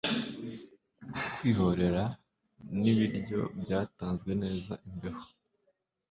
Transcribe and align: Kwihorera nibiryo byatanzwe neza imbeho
Kwihorera 1.35 2.03
nibiryo 2.79 3.39
byatanzwe 3.61 4.31
neza 4.43 4.73
imbeho 4.87 5.21